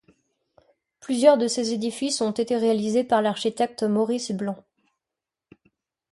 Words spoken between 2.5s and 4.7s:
réalisés par l'architecte Maurice Blanc.